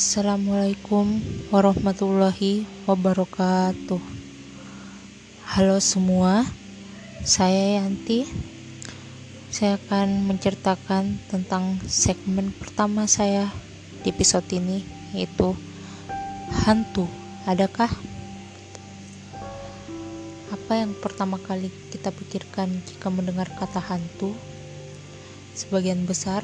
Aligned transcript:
Assalamualaikum 0.00 1.20
warahmatullahi 1.52 2.64
wabarakatuh. 2.88 4.00
Halo 5.44 5.76
semua, 5.76 6.48
saya 7.20 7.84
Yanti. 7.84 8.24
Saya 9.52 9.76
akan 9.76 10.24
menceritakan 10.24 11.20
tentang 11.28 11.76
segmen 11.84 12.48
pertama 12.48 13.04
saya 13.04 13.52
di 14.00 14.08
episode 14.08 14.48
ini, 14.56 14.80
yaitu 15.12 15.52
hantu. 16.64 17.04
Adakah? 17.44 17.92
Apa 20.48 20.80
yang 20.80 20.96
pertama 20.96 21.36
kali 21.36 21.68
kita 21.92 22.08
pikirkan 22.08 22.72
jika 22.88 23.12
mendengar 23.12 23.52
kata 23.52 23.84
hantu? 23.84 24.32
Sebagian 25.52 26.08
besar 26.08 26.40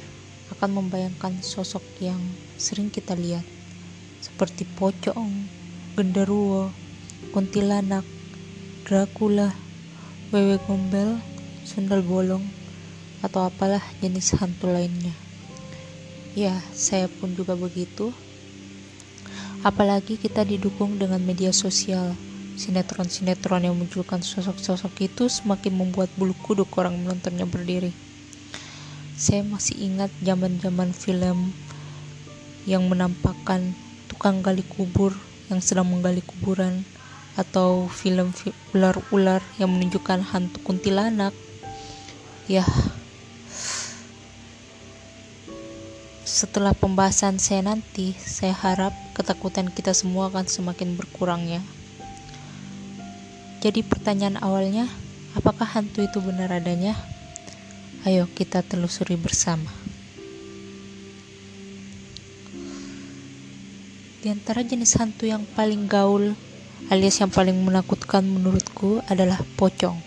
akan 0.54 0.82
membayangkan 0.82 1.42
sosok 1.42 1.82
yang 1.98 2.20
sering 2.54 2.88
kita 2.88 3.18
lihat 3.18 3.44
seperti 4.22 4.66
pocong, 4.66 5.46
genderuwo, 5.94 6.72
kuntilanak, 7.30 8.02
Dracula, 8.86 9.54
wewe 10.30 10.58
gombel, 10.66 11.18
sundal 11.66 12.02
bolong, 12.02 12.42
atau 13.22 13.46
apalah 13.46 13.82
jenis 13.98 14.34
hantu 14.38 14.70
lainnya. 14.70 15.14
Ya, 16.38 16.54
saya 16.74 17.10
pun 17.10 17.34
juga 17.34 17.58
begitu. 17.58 18.14
Apalagi 19.66 20.20
kita 20.20 20.46
didukung 20.46 21.00
dengan 21.00 21.18
media 21.22 21.50
sosial. 21.50 22.14
Sinetron-sinetron 22.56 23.66
yang 23.66 23.76
munculkan 23.76 24.22
sosok-sosok 24.22 24.94
itu 25.04 25.28
semakin 25.28 25.76
membuat 25.76 26.08
bulu 26.16 26.32
kuduk 26.46 26.72
orang 26.78 26.96
menontonnya 26.96 27.44
berdiri 27.44 27.92
saya 29.16 29.40
masih 29.40 29.80
ingat 29.80 30.12
zaman-zaman 30.20 30.92
film 30.92 31.56
yang 32.68 32.84
menampakkan 32.84 33.72
tukang 34.12 34.44
gali 34.44 34.60
kubur 34.62 35.16
yang 35.48 35.64
sedang 35.64 35.88
menggali 35.88 36.20
kuburan 36.20 36.84
atau 37.40 37.88
film 37.88 38.36
ular-ular 38.76 39.40
yang 39.56 39.72
menunjukkan 39.72 40.20
hantu 40.20 40.60
kuntilanak. 40.60 41.32
Ya 42.44 42.68
setelah 46.36 46.76
pembahasan 46.76 47.40
saya 47.40 47.64
nanti 47.64 48.12
saya 48.20 48.52
harap 48.52 48.92
ketakutan 49.16 49.72
kita 49.72 49.96
semua 49.96 50.28
akan 50.28 50.44
semakin 50.44 50.92
berkurang 50.92 51.48
ya 51.48 51.64
jadi 53.64 53.80
pertanyaan 53.80 54.36
awalnya 54.44 54.84
apakah 55.32 55.64
hantu 55.64 56.04
itu 56.04 56.20
benar 56.20 56.52
adanya 56.52 56.92
Ayo 58.06 58.30
kita 58.30 58.62
telusuri 58.62 59.18
bersama. 59.18 59.66
Di 64.22 64.30
antara 64.30 64.62
jenis 64.62 64.94
hantu 64.94 65.26
yang 65.26 65.42
paling 65.58 65.90
gaul 65.90 66.38
alias 66.86 67.18
yang 67.18 67.34
paling 67.34 67.58
menakutkan 67.66 68.22
menurutku 68.22 69.02
adalah 69.10 69.42
pocong. 69.58 69.98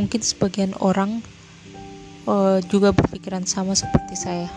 Mungkin 0.00 0.24
sebagian 0.24 0.72
orang 0.80 1.20
uh, 2.24 2.64
juga 2.64 2.96
berpikiran 2.96 3.44
sama 3.44 3.76
seperti 3.76 4.16
saya. 4.16 4.48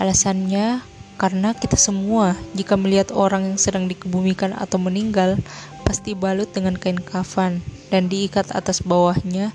Alasannya 0.00 0.80
karena 1.20 1.52
kita 1.52 1.76
semua 1.76 2.32
jika 2.56 2.80
melihat 2.80 3.12
orang 3.12 3.44
yang 3.44 3.60
sedang 3.60 3.92
dikebumikan 3.92 4.56
atau 4.56 4.80
meninggal 4.80 5.36
pasti 5.84 6.16
balut 6.16 6.48
dengan 6.56 6.80
kain 6.80 6.96
kafan 6.96 7.60
dan 7.92 8.08
diikat 8.08 8.48
atas 8.56 8.80
bawahnya 8.80 9.52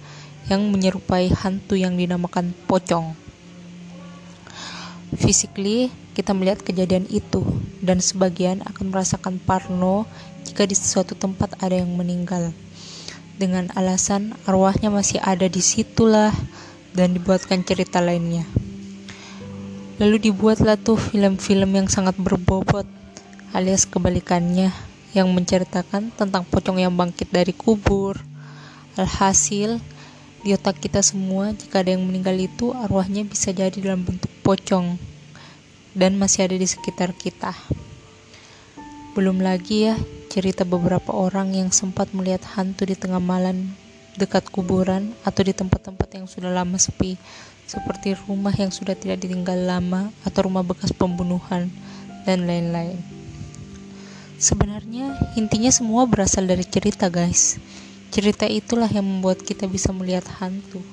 yang 0.47 0.65
menyerupai 0.71 1.29
hantu 1.33 1.77
yang 1.77 1.99
dinamakan 1.99 2.55
pocong. 2.65 3.13
Physically, 5.19 5.91
kita 6.15 6.31
melihat 6.31 6.63
kejadian 6.63 7.03
itu, 7.11 7.43
dan 7.83 7.99
sebagian 7.99 8.63
akan 8.63 8.95
merasakan 8.95 9.37
parno 9.43 10.07
jika 10.47 10.63
di 10.63 10.73
suatu 10.73 11.13
tempat 11.19 11.59
ada 11.59 11.75
yang 11.75 11.91
meninggal. 11.93 12.55
Dengan 13.35 13.67
alasan 13.75 14.37
arwahnya 14.47 14.87
masih 14.87 15.19
ada 15.19 15.49
di 15.51 15.59
situlah 15.59 16.31
dan 16.95 17.11
dibuatkan 17.11 17.65
cerita 17.65 17.99
lainnya. 17.99 18.47
Lalu 20.01 20.31
dibuatlah 20.31 20.81
tuh 20.81 20.97
film-film 20.97 21.77
yang 21.77 21.87
sangat 21.91 22.17
berbobot, 22.17 22.87
alias 23.53 23.85
kebalikannya, 23.85 24.71
yang 25.11 25.27
menceritakan 25.29 26.09
tentang 26.15 26.47
pocong 26.47 26.79
yang 26.79 26.95
bangkit 26.95 27.27
dari 27.29 27.51
kubur. 27.51 28.15
Alhasil, 28.95 29.79
di 30.41 30.57
otak 30.57 30.81
kita 30.81 31.05
semua, 31.05 31.53
jika 31.53 31.85
ada 31.85 31.93
yang 31.93 32.01
meninggal 32.01 32.33
itu, 32.33 32.73
arwahnya 32.73 33.21
bisa 33.21 33.53
jadi 33.53 33.77
dalam 33.77 34.01
bentuk 34.01 34.29
pocong 34.41 34.97
dan 35.93 36.17
masih 36.17 36.49
ada 36.49 36.57
di 36.57 36.65
sekitar 36.65 37.13
kita. 37.13 37.53
Belum 39.13 39.37
lagi 39.37 39.91
ya, 39.91 39.95
cerita 40.33 40.65
beberapa 40.65 41.13
orang 41.13 41.53
yang 41.53 41.69
sempat 41.69 42.09
melihat 42.17 42.41
hantu 42.57 42.89
di 42.89 42.97
tengah 42.97 43.21
malam 43.21 43.69
dekat 44.17 44.49
kuburan 44.49 45.13
atau 45.21 45.45
di 45.45 45.53
tempat-tempat 45.53 46.09
yang 46.17 46.25
sudah 46.25 46.49
lama 46.49 46.81
sepi, 46.81 47.21
seperti 47.69 48.17
rumah 48.25 48.51
yang 48.57 48.73
sudah 48.73 48.97
tidak 48.97 49.21
ditinggal 49.21 49.55
lama 49.55 50.09
atau 50.25 50.49
rumah 50.49 50.65
bekas 50.65 50.89
pembunuhan, 50.89 51.69
dan 52.25 52.49
lain-lain. 52.49 52.97
Sebenarnya, 54.41 55.21
intinya 55.37 55.69
semua 55.69 56.09
berasal 56.09 56.49
dari 56.49 56.65
cerita, 56.65 57.13
guys 57.13 57.61
Cerita 58.11 58.43
itulah 58.43 58.91
yang 58.91 59.07
membuat 59.07 59.39
kita 59.39 59.71
bisa 59.71 59.95
melihat 59.95 60.27
hantu. 60.43 60.83